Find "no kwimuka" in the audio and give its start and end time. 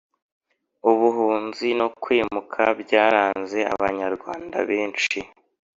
1.79-2.63